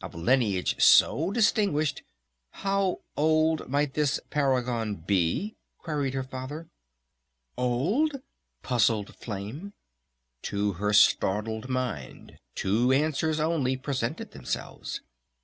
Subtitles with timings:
[0.00, 2.04] "Of a lineage so distinguished"
[2.62, 6.68] "How old might this paragon be?" queried her Father.
[7.58, 8.22] "Old?"
[8.62, 9.72] puzzled Flame.
[10.42, 15.00] To her startled mind two answers only presented themselves....